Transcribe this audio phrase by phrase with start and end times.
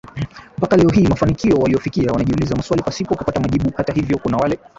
[0.57, 4.59] mpaka leo hii mafanikio waliyofikia wanajiuliza maswali pasipo kupata majibu Hata hivyo kuna wale